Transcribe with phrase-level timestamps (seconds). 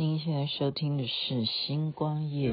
[0.00, 2.52] 您现在收听的是《星光夜。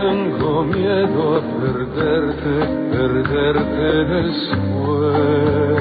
[0.00, 2.54] tengo miedo a perderte,
[2.92, 5.75] perderte después.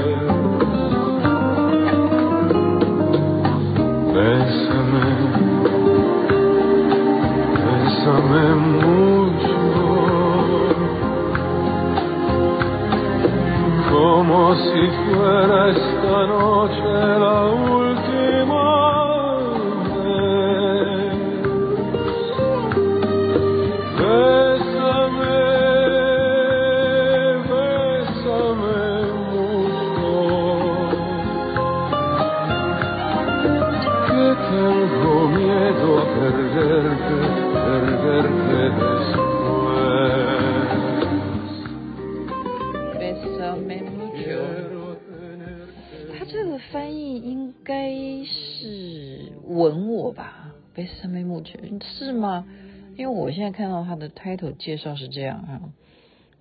[53.45, 55.61] 现在看到他的 title 介绍是这样啊。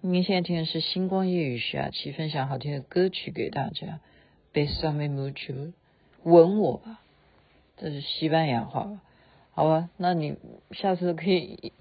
[0.01, 4.01] 您现在听的是星光夜雨徐雅琪分享好听的歌曲给大家。
[4.55, 5.75] Bésame mucho，
[6.23, 7.03] 吻我吧，
[7.77, 9.01] 这是西班牙话，
[9.51, 9.91] 好吧？
[9.99, 10.37] 那你
[10.71, 11.75] 下次可以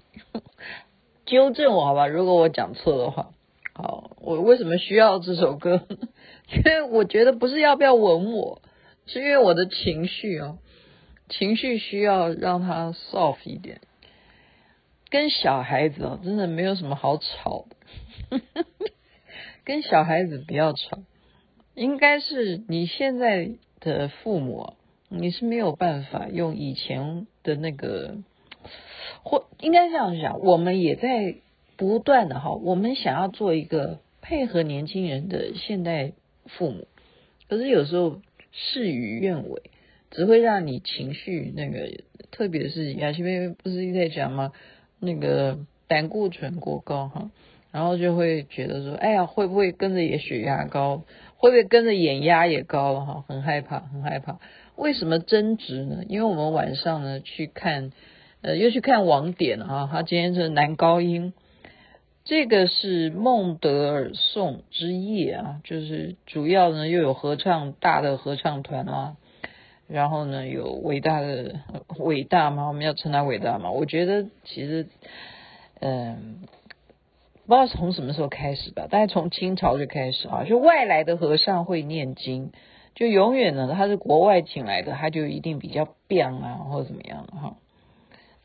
[1.24, 2.06] 纠正我，好吧？
[2.06, 3.30] 如果我讲错的话，
[3.72, 5.86] 好，我为什么需要这首歌？
[6.52, 8.60] 因为我觉得不是要不要吻我，
[9.06, 10.58] 是因为我的情绪哦。
[11.30, 13.80] 情绪需要让他 soft 一点，
[15.14, 18.40] 跟小孩子哦，真的没有什么好吵的，
[19.64, 20.98] 跟小孩子不要吵，
[21.76, 24.72] 应该是你现在的父母，
[25.08, 28.16] 你是没有办法用以前的那个，
[29.22, 31.36] 或应该这样讲，我们也在
[31.76, 36.10] 不断的哈，我们想要做一个配合年轻人的现代
[36.46, 36.88] 父母，
[37.48, 38.20] 可是有时候
[38.50, 39.62] 事与愿违。
[40.10, 41.90] 只会让你情绪那个，
[42.30, 44.52] 特别是雅琪妹妹不是一直在讲吗？
[45.00, 47.30] 那个胆固醇过高哈，
[47.70, 51.02] 然后就会觉得说，哎呀，会不会跟着也血压高？
[51.36, 53.24] 会不会跟着眼压也高了哈？
[53.28, 54.38] 很害怕，很害怕。
[54.76, 56.04] 为什么争执呢？
[56.08, 57.92] 因为我们晚上呢去看，
[58.40, 61.32] 呃，又去看网点哈，他今天是男高音，
[62.24, 69.16] 这个是孟德尔颂之夜啊，就是主要呢又有合唱大的合唱团啊。
[69.86, 71.60] 然后呢，有伟大的
[71.98, 72.68] 伟大吗？
[72.68, 73.70] 我们要称他伟大吗？
[73.70, 74.88] 我觉得其实，
[75.80, 76.40] 嗯，
[77.46, 82.52] 不知道从什么时候开始吧，大概从清朝就开始啊，就外来的和尚会念经，
[82.94, 87.56] 就永远呢，他是国外请来的，他就一定比较棒啊，或者怎么样的哈。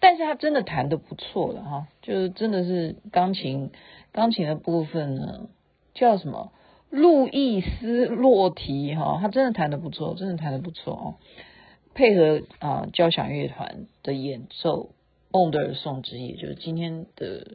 [0.02, 3.72] 但是他真的弹得不错的哈，就是真的是钢琴，
[4.12, 5.48] 钢琴的部分呢，
[5.94, 6.52] 叫什么？
[6.90, 11.06] 路易斯洛提哈，他真的弹得不错，真的弹得不错哦。
[11.94, 14.90] 配合啊交响乐团的演奏，
[15.32, 17.48] 孟德尔颂之夜就是今天的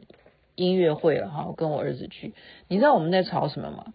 [0.55, 1.45] 音乐会了哈。
[1.47, 2.33] 我跟我儿子去，
[2.69, 3.93] 你知道我们在吵什么吗？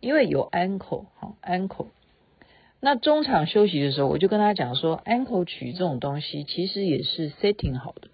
[0.00, 1.88] 因为有 encore 哈 encore。
[2.80, 8.08] 那中场休息的时候，我就跟他讲说，encore 曲这种东西其实也是 setting 好的。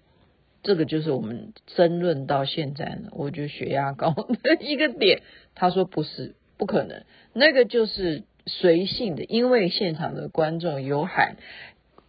[0.63, 5.21] 这个就是我们争论到现在呢，我觉得血压高的一个点。
[5.55, 6.35] 他说不是。
[6.61, 11.37] 不可能，那个就是随性的，因为现场的观众有喊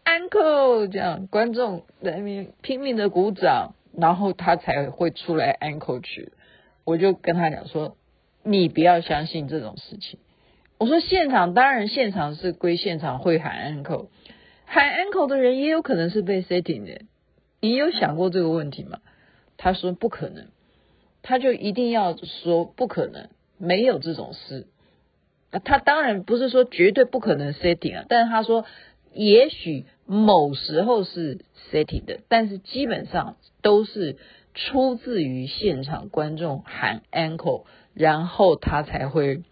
[0.05, 6.33] uncle，这样，观众在那边拼命的鼓掌，然后他才会出来 uncle 去。
[6.85, 7.97] 我就跟他讲说，
[8.43, 10.19] 你不要相信这种事情。
[10.77, 14.09] 我说现场当然现场是归现场会喊 uncle，
[14.67, 17.07] 喊 uncle 的人也有可能是被 setting 的。
[17.63, 18.99] 你有想过这个问题吗？
[19.57, 20.49] 他说不可能，
[21.23, 23.31] 他就一定要说不可能。
[23.65, 24.67] 没有这种事，
[25.65, 28.65] 他当然不是说绝对不可能 setting 啊，但是他说
[29.15, 34.17] 也许某时候是 setting 的，但是基本上都是
[34.53, 37.63] 出自于现场观众喊 encore，
[37.95, 39.43] 然后他才会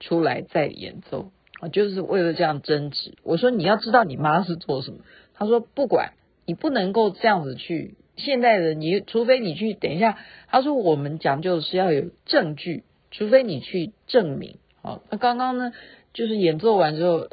[0.00, 1.30] 出来再演奏
[1.60, 3.14] 啊，就是为了这样争执。
[3.22, 4.98] 我说你要知道你妈是做什么，
[5.34, 6.14] 他说不管
[6.44, 10.18] 你不能够这样子去，现在的你除非你去等一下，
[10.48, 12.82] 他说我们讲究是要有证据。
[13.10, 15.72] 除非你去证明，好，那刚刚呢，
[16.12, 17.28] 就是演奏完之后，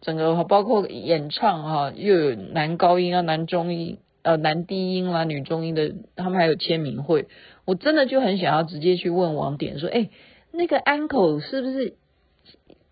[0.00, 7.28] 整个包括演唱哈，又有男高音啊、男中音呃、男低音啦、女中音的，他们还有签名会，
[7.64, 10.10] 我真的就很想要直接去问王典说，哎，
[10.52, 11.94] 那个 uncle 是不是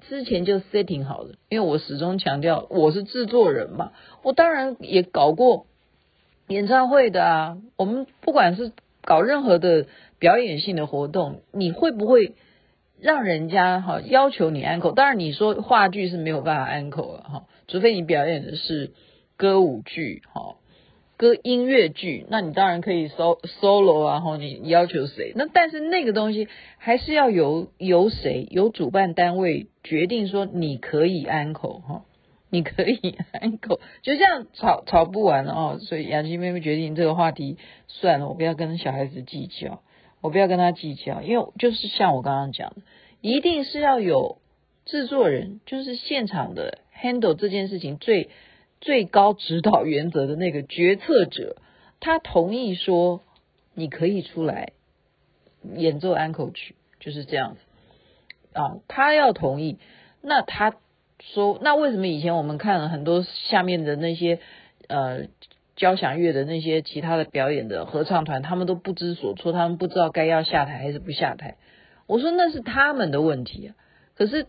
[0.08, 1.34] 之前就 setting 好了？
[1.50, 3.92] 因为我始终强调我是制作人嘛，
[4.22, 5.66] 我当然也搞过
[6.48, 7.58] 演唱会的啊。
[7.76, 8.72] 我们不管是
[9.02, 9.86] 搞任何的
[10.18, 12.34] 表演性的活动，你会不会？
[12.98, 18.92] 让人家哈要求你安可，当然你说话剧是没有办法安可了哈，除非你表演的是
[19.36, 20.56] 歌舞剧哈，
[21.18, 25.32] 歌音乐剧，那你当然可以 so solo 啊，然后你要求谁？
[25.36, 26.48] 那但是那个东西
[26.78, 32.06] 还是要由由谁由主办单位决定说你可以安可哈，
[32.48, 37.58] 你可以安可，就这样吵吵不完了哦，所以雅琪妹妹决定这个话题
[37.88, 39.82] 算了，我不要跟小孩子计较。
[40.20, 42.76] 我不要跟他计较，因为就是像我刚刚讲的，
[43.20, 44.38] 一定是要有
[44.84, 48.30] 制作人，就是现场的 handle 这件事情最
[48.80, 51.56] 最高指导原则的那个决策者，
[52.00, 53.20] 他同意说
[53.74, 54.72] 你可以出来
[55.74, 57.60] 演奏安可曲，就是这样子
[58.58, 59.78] 啊，他要同意，
[60.22, 60.74] 那他
[61.20, 64.40] 说，那为什么以前我们看了很多下面的那些
[64.88, 65.28] 呃。
[65.76, 71.56] 交响乐的那些其他的表演的合唱团，他们都不知所措，他们不知道该要下台还是不下台。
[72.06, 73.74] 我说那是他们的问题啊。
[74.14, 74.46] 可是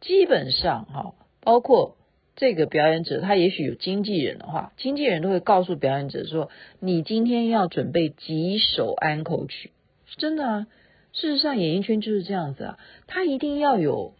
[0.00, 1.96] 基本上哈，包括
[2.36, 9.72] 这个表演者，他也许有经纪人的话，经纪人都会告诉表演者说：“你今天要准备几首安可曲。”
[10.06, 10.66] 是真的啊。
[11.12, 12.78] 事实上，演艺圈就是这样子啊，
[13.08, 14.14] 他一定要有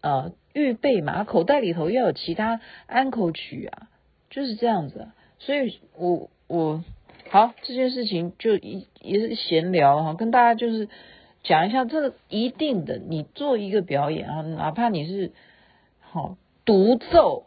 [0.00, 3.88] 呃预备嘛，口袋里头要有其他安可曲啊，
[4.30, 5.08] 就是这样子。
[5.40, 6.84] 所以我，我
[7.30, 10.88] 好这件事情就一也是闲聊哈，跟大家就是
[11.42, 15.32] 讲一下，这个一定的，你做一个表演啊，哪怕你是
[16.00, 17.46] 好独奏，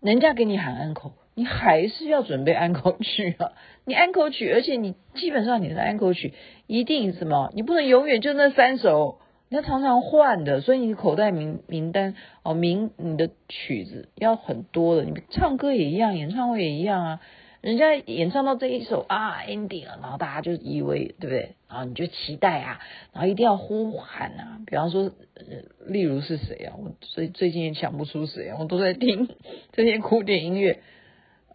[0.00, 3.52] 人家给你喊安口，你还是要准备安口曲啊。
[3.84, 6.32] 你安口曲，而且你基本上你的安口曲
[6.68, 9.18] 一定什么，你不能永远就那三首。
[9.52, 15.04] 你要常常换的，所以你口袋名名单哦，名你的曲子要很多的。
[15.04, 17.20] 你唱歌也一样，演唱会也一样啊。
[17.60, 21.56] 人家演唱到这一首啊 ending 了，然后大家就以为对不对？
[21.68, 22.80] 然后你就期待啊，
[23.12, 24.58] 然后一定要呼喊啊。
[24.66, 25.02] 比方说，
[25.34, 25.44] 呃，
[25.86, 26.72] 例如是谁啊？
[26.78, 28.54] 我最最近也想不出谁。
[28.58, 29.28] 我都在听
[29.72, 30.80] 这些古典音乐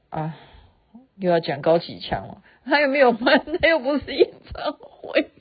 [0.10, 0.38] 啊，
[1.18, 2.44] 又要讲高启强了。
[2.70, 5.32] 他又没有闷，他又不是演唱会。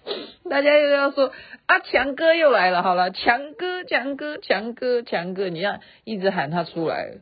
[0.48, 1.32] 大家又要说
[1.66, 7.18] 啊，强哥又来了，好了，强哥，强哥，强哥，强哥，你要一直喊他出来，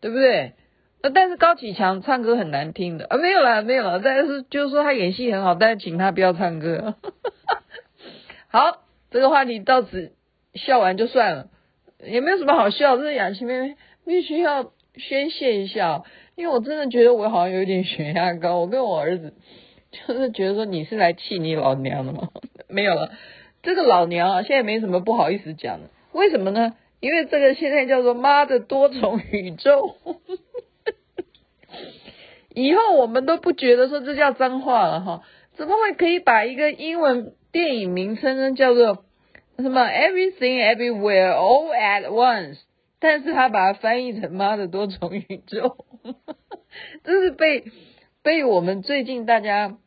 [0.00, 0.52] 对不对？
[1.02, 6.94] 那但是高启强唱歌很难听的啊，没有了，没有了，但是就是说他演戏很好，但是请他不要唱歌。
[8.48, 10.12] 好，这个话题到此
[10.54, 11.48] 笑完就算了，
[12.02, 16.02] 也没有什么好笑，这是雅琪妹妹必须要宣泄一下，
[16.36, 19.34] 因为我真的觉得我好像有点血压高，我跟我儿子。
[19.90, 22.28] 就是觉得说你是来气你老娘的吗？
[22.68, 23.10] 没有了，
[23.62, 25.88] 这个老娘啊，现在没什么不好意思讲的。
[26.12, 26.74] 为什么呢？
[27.00, 29.96] 因为这个现在叫做妈的多重宇宙。
[32.54, 35.22] 以后我们都不觉得说这叫脏话了哈？
[35.54, 39.04] 怎么会可以把一个英文电影名称呢叫做
[39.56, 42.58] 什么 Everything Everywhere All at Once？
[42.98, 45.84] 但是他把它翻译成妈的多重宇宙，
[47.04, 47.64] 这是被。
[48.22, 49.78] 被我们最近大家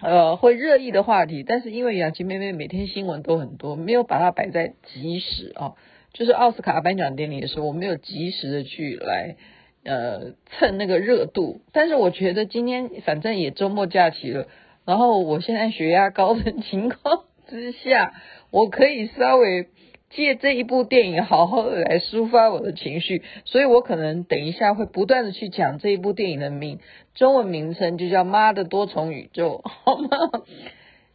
[0.00, 5.74] 呃会热议的话题，但是因为雅琪妹妹每天新闻都很多，没有把它摆在即时啊，
[6.14, 9.36] 就是奥斯卡颁奖典礼的时候，我没有及时的去来
[9.84, 11.60] 呃蹭那个热度。
[11.72, 14.48] 但是我觉得今天反正也周末假期了，
[14.86, 18.14] 然后我现在血压高的 情况之下，
[18.50, 19.68] 我可以稍微。
[20.14, 26.80] 借这一部电影好好的来抒发我的情绪，所以我可能等一下会不断的去讲这一部电影的名，
[27.14, 30.08] 中文名称就叫《妈的多重宇宙》，好吗？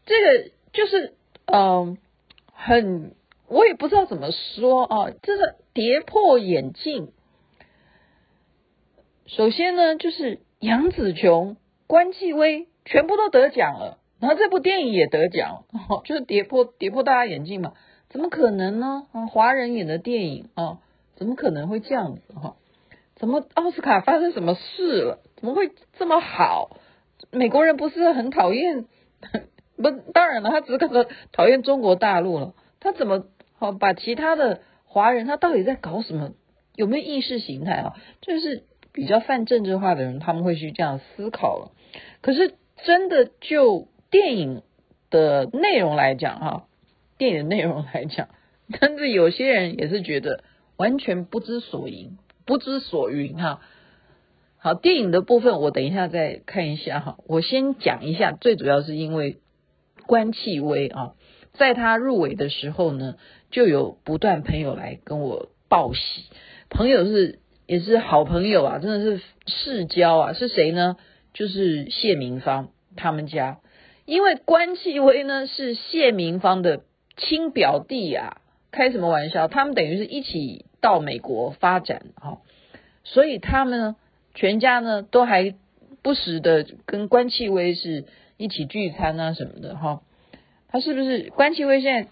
[0.06, 1.13] 这个就是
[1.46, 1.98] 嗯、
[2.51, 3.16] 很
[3.48, 7.12] 我也不知道怎么说啊，这个跌破眼镜。
[9.27, 15.66] 首先呢，就是杨紫琼、关继威全部都得奖了，然后这部电影也得奖，
[16.06, 17.74] 就是跌破跌破大家眼镜嘛。
[18.10, 19.08] 怎么可能呢？
[19.12, 20.80] 啊，华人演的电影啊，
[21.16, 22.56] 怎么可能会这样子哈？
[23.16, 25.20] 怎么奥斯卡发生什么事了？
[25.36, 26.78] 怎么会这么好？
[27.32, 28.86] 美国人不是很讨厌？
[29.76, 32.54] 不，当然了，他只可能讨厌中国大陆了。
[32.80, 33.26] 他怎么
[33.58, 35.26] 好把其他的华人？
[35.26, 36.32] 他到底在搞什么？
[36.76, 37.94] 有没有意识形态啊？
[38.22, 41.72] 就是比较泛政治化的人，他们会去这样思考了。
[42.22, 42.54] 可是
[42.86, 44.62] 真的就电影
[45.10, 46.68] 的内容来讲哈。
[47.18, 48.30] 电影内容来讲，
[48.80, 50.44] 但是有些人也是觉得
[50.78, 53.62] 完全不知所云，不知所云哈。
[54.60, 57.18] 好，电影的部分我等一下再看一下哈。
[57.28, 59.38] 我先讲一下，最主要是因为
[60.06, 61.14] 关继威啊，
[61.54, 63.16] 在他入围的时候呢，
[63.52, 66.26] 就有不断朋友来跟我报喜，
[66.70, 70.34] 朋友是也是好朋友啊，真的是世交啊。
[70.34, 70.98] 是谁呢？
[71.34, 73.60] 就是谢明芳他们家，
[74.06, 76.82] 因为关继威呢是谢明芳的
[77.18, 78.38] 亲表弟啊，
[78.72, 79.50] 开什么玩笑？
[79.50, 82.40] 他们等于是一起到美国发展哈，
[83.04, 83.96] 所以他们呢。
[84.40, 85.56] 全家呢都还
[86.04, 88.06] 不时的跟关继威是
[88.38, 90.04] 一起聚餐啊什么的哈，
[90.68, 92.10] 他是不是关继威现在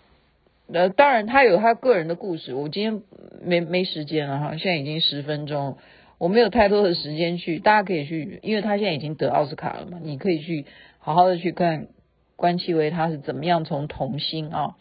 [0.74, 3.04] 呃当然他有他个人的故事，我今天
[3.44, 5.78] 没没时间了哈，现在已经十分钟，
[6.18, 10.66] 我没有太多的时间去，大家可以去，因为他现在已经得奥斯卡了嘛，你可以去
[10.98, 11.90] 好好的去看
[12.36, 14.76] 关其威他是怎么样从童星啊，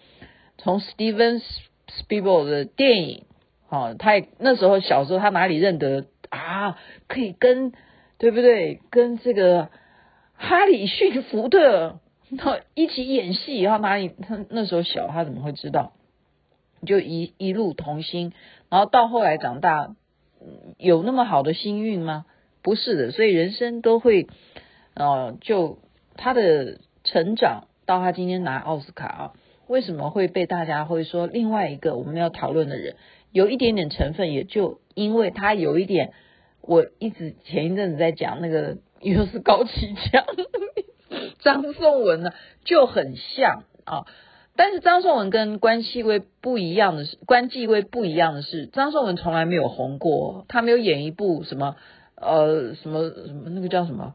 [0.59, 1.43] 从 Steven
[1.89, 3.25] Spielberg 的电影
[3.69, 6.07] 哦，他也那时候小时候他哪里认得。
[6.31, 7.71] 啊，可以跟
[8.19, 8.81] 对不对？
[8.91, 9.69] 跟这个
[10.35, 12.01] 哈里逊福特
[12.75, 15.93] 一起演戏，然后哪里他那时候小，他怎么会知道？
[16.85, 18.33] 就一一路同心，
[18.69, 19.95] 然后到后来长大，
[20.77, 22.27] 有那么好的幸运吗？
[22.63, 24.27] 不是的，所以人生都会，
[24.95, 25.79] 呃，就
[26.17, 29.33] 他的成长到他今天拿奥斯卡啊，
[29.69, 32.97] 为什么会被大家会说另外一个我们要讨论的人
[33.31, 36.13] 有一点点成分，也就因为他有一点。
[36.67, 40.25] 我一直前一阵子在讲那个 又是高启强，
[41.41, 42.31] 张颂文呢
[42.65, 44.07] 就很像啊，
[44.57, 51.77] 但是张颂文跟关继威不一样的是，关继威不一样的是，张颂文从来没有红过，他没有演一部什么
[52.17, 54.15] 呃什么什么那个叫什么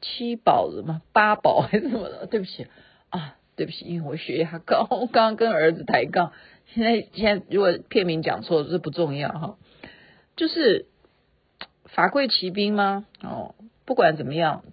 [0.00, 2.66] 七宝什么八宝还是什么的，对不起
[3.10, 6.32] 啊，对不起，因为我血压高，刚刚跟儿子抬杠，
[6.74, 9.58] 现在现在如果片名讲错这不重要哈，
[10.36, 10.86] 就是。
[11.88, 13.06] 法贵奇兵吗？
[13.22, 13.54] 哦，
[13.86, 14.64] 不管怎么样，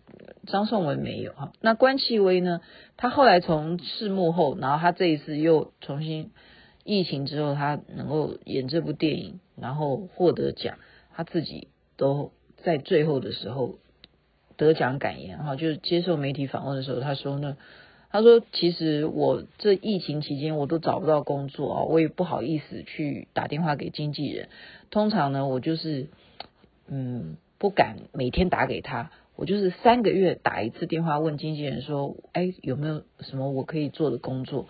[0.48, 1.54] 张颂文没有哈。
[1.62, 2.60] 那关继威呢？
[2.98, 6.32] 他后来从事幕后，然后他这一次又重新
[6.84, 10.80] 疫情之后，他能够演这部电影，然后获得奖，
[11.16, 13.78] 他自己都在最后的时候
[14.64, 17.58] 得奖感言哈，就是接受媒体访问的时候，他说呢，
[18.12, 24.50] 他说其实我这疫情期间我都找不到工作啊，我也不好意思去打电话给经纪人，
[24.90, 26.08] 通常呢，我就是。
[26.86, 34.68] 嗯，不敢每天打给他，我就是三个月打一次电话问经纪人说，哎，有没有什么我可以做的工作？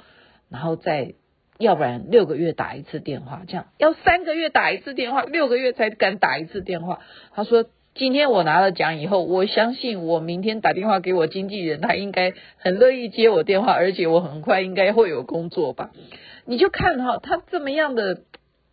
[0.47, 1.15] 然后再
[1.57, 6.99] 要不然六个月打一次电话，这样要三个月打一次电话，六个月才敢打一次电话。
[7.33, 15.91] 他说，今天我拿了奖以后，我相信我明天打电话给我经纪人，他应该很乐意接我电话，而且我很快应该会有工作吧？
[16.45, 18.21] 你就看哈，他这么样的。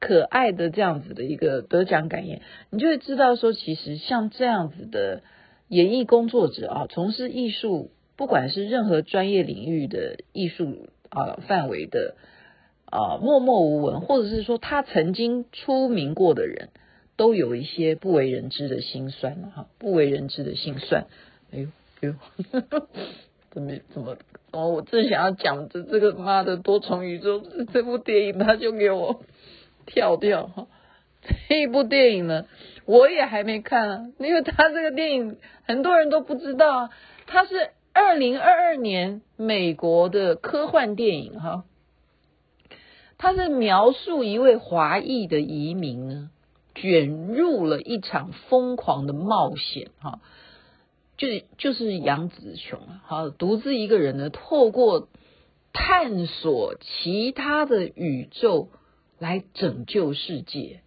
[0.02, 5.20] 可爱的这样子的一个得奖感言，你就会知道说，其实像这样子的
[5.68, 12.14] 演艺工作者啊，从事艺术，不管是任何专业领域的艺术啊范围的
[12.86, 16.70] 啊默默无闻，或者是说他曾经出名过的人，
[17.20, 21.06] 都有一些不为人知的心酸哈，不为人知的心酸。
[21.52, 21.68] 哎呦
[22.00, 22.14] 哎呦，
[23.52, 24.16] 怎么怎么
[24.52, 27.42] 哦，我正想要讲这这个妈的多重宇宙
[27.74, 29.20] 这部电影，他就给我。
[29.84, 30.66] 跳掉哈，
[31.48, 32.46] 这一部电影呢，
[32.86, 36.90] 我也还没看啊，因为他这个电影很多人都不知道啊，
[37.26, 41.64] 他是二零二二年美国的科幻电影哈，
[43.18, 46.30] 他是描述一位华裔的移民呢，
[46.80, 50.20] 卷入了一场疯狂的冒险哈，
[51.16, 55.08] 就就是杨紫琼啊，好，独自一个人呢，透过
[55.72, 58.68] 探索其他的宇宙。
[59.20, 60.80] 来拯救世界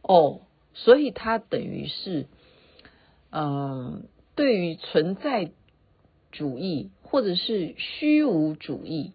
[0.00, 0.40] 哦，
[0.72, 2.26] 所以他等于是，
[3.28, 5.50] 嗯，对于存在
[6.30, 9.12] 主义或者是虚无主义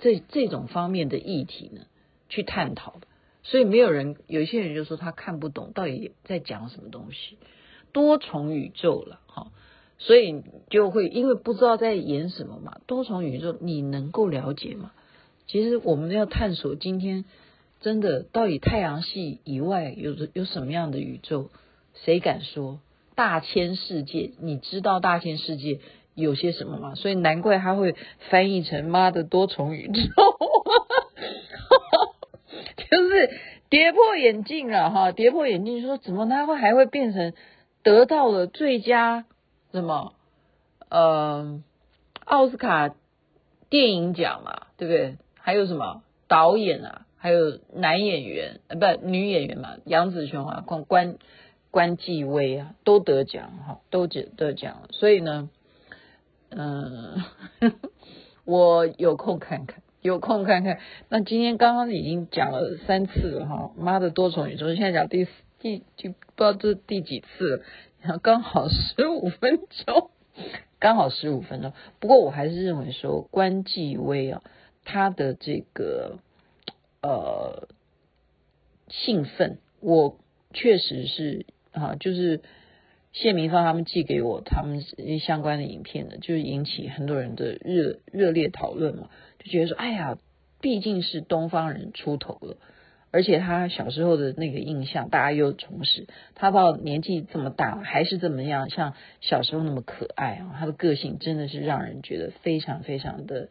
[0.00, 1.82] 这这种方面的议题呢，
[2.28, 3.06] 去探讨的。
[3.42, 7.38] 所以没有人，有一些人就说他看不懂到底在讲什么东西，
[7.92, 9.52] 多重宇宙了哈，
[9.98, 12.80] 所以就会因为不知道在演什么嘛。
[12.86, 14.92] 多重宇宙你能够了解吗？
[15.46, 17.24] 其实我们要探索今天。
[17.80, 21.50] 真的，到底太阳系以外有有什么样的宇宙？
[22.04, 22.78] 谁敢说？
[23.16, 25.80] 大千世界，你知道大千世界
[26.14, 26.94] 有些什么吗？
[26.94, 27.96] 所以难怪他会
[28.30, 29.98] 翻译成“妈的多重宇宙”，
[32.88, 33.30] 就是
[33.72, 35.12] 跌破眼镜了哈！
[35.12, 37.32] 跌破眼镜，说怎么他会还会变成
[37.82, 39.24] 得到了最佳
[39.72, 40.12] 什么
[40.90, 41.62] 呃
[42.26, 42.94] 奥斯卡
[43.70, 44.66] 电影奖嘛？
[44.76, 45.16] 对不对？
[45.38, 47.06] 还有什么导演啊？
[47.16, 51.16] 还有男演员呃不女演员嘛，杨紫琼啊，关关
[51.70, 55.48] 关继威啊都得奖哈，都得得奖，所以呢，
[56.50, 57.24] 嗯、
[58.44, 60.78] 我有空看看，有空看看。
[61.08, 65.26] 那今天刚刚已经讲了三次了哈，妈的多重宇宙，现在讲第
[65.58, 67.64] 第就不知道这第几次了，
[68.02, 70.10] 然后刚好十五分钟，
[70.78, 71.72] 刚好十五分钟。
[72.00, 74.42] 不过我还是认为说关继威啊，
[74.84, 76.18] 他的这个。
[77.04, 77.66] 呃，
[78.88, 80.20] 兴奋，我
[80.52, 82.42] 确实是啊，就是
[83.12, 84.84] 谢明芳他们寄给我他们
[85.18, 89.10] 相关的影片的，就是引起很多人的热热烈讨论嘛，
[89.44, 90.18] 就觉得说，哎呀，
[90.60, 92.56] 毕竟是东方人出头了，
[93.10, 103.48] 而且他小时候的那个印象，大家又重拾，他到年纪这么大还是这么样，像小时候那么可爱啊，他的个性真的是让人觉得非常非常的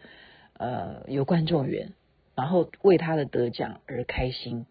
[0.58, 1.94] 呃有观众缘。
[2.34, 4.66] 然后为他的得奖而开心，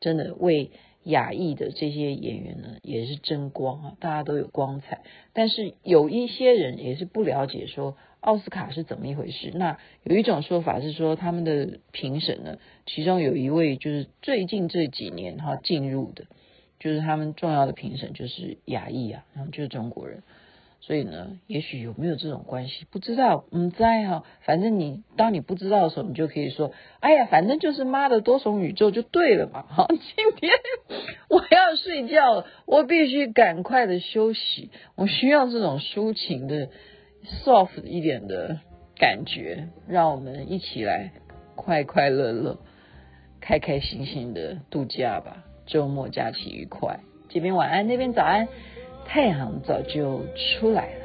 [0.00, 0.72] 真的为
[1.04, 5.02] 亚裔的这些演员呢也是争光啊，大家都有光彩。
[5.32, 9.52] 但是有一些人也是不了解说奥斯卡是怎么一回事。
[9.54, 16.24] 那有一种说法是说他们的评审呢，其中有一位就是最近这几年哈进入的，
[16.80, 20.22] 就是他们重要的评审就是亚裔啊，然后就是中国人。
[20.80, 29.64] 所以呢，也许有没有这种关系，不知道，嗯，在哈，反正你当你不知道的时候，你就可以说，哎呀，反正就是妈的多重宇宙就对了嘛。
[29.68, 29.98] 好，今
[30.36, 30.52] 天
[31.30, 36.68] 我要睡觉了，我必须赶快的休息，我需要这种抒情的
[37.24, 38.58] soft 一点的
[38.96, 41.12] 感觉，让我们一起来
[41.54, 42.58] 快快乐乐、
[43.40, 48.46] 开开心心的度假吧，周末假期愉快，这边晚安，那边早安。
[49.06, 51.04] 太阳早就出来了。